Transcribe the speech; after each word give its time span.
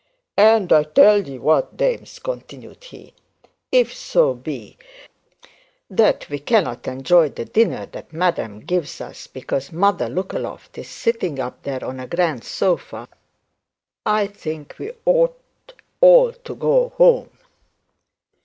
'And 0.35 0.73
I'll 0.73 0.83
tell 0.83 1.27
'ee 1.29 1.37
what, 1.37 1.77
dames,' 1.77 2.17
continued 2.17 2.85
he; 2.85 3.13
'if 3.71 3.93
so 3.93 4.33
be 4.33 4.75
that 5.91 6.27
we 6.27 6.39
cannot 6.39 6.87
enjoy 6.87 7.29
the 7.29 7.45
dinner 7.45 7.85
that 7.85 8.11
madam 8.11 8.61
gives 8.61 8.99
us 8.99 9.27
because 9.27 9.71
Mother 9.71 10.09
Lookaloft 10.09 10.75
is 10.79 10.89
sitting 10.89 11.37
up 11.39 11.61
there 11.61 11.85
on 11.85 11.99
a 11.99 12.07
grand 12.07 12.43
sofa, 12.43 13.07
I 14.03 14.25
think 14.25 14.73
we 14.79 14.91
ought 15.05 15.39
all 16.01 16.31
to 16.31 16.55
go 16.55 16.89
home. 16.97 17.29